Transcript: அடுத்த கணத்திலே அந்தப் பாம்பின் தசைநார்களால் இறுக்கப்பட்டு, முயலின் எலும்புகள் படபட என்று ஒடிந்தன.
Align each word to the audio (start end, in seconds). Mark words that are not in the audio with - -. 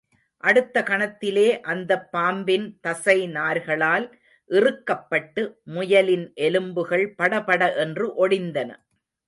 அடுத்த 0.43 0.81
கணத்திலே 0.81 1.59
அந்தப் 1.61 2.11
பாம்பின் 2.11 2.79
தசைநார்களால் 2.87 4.07
இறுக்கப்பட்டு, 4.49 5.43
முயலின் 5.65 6.33
எலும்புகள் 6.33 7.13
படபட 7.15 7.75
என்று 7.75 8.27
ஒடிந்தன. 8.27 8.71